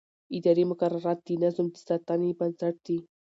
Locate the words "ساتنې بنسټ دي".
1.87-2.97